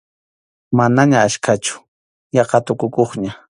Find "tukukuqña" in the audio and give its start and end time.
2.65-3.31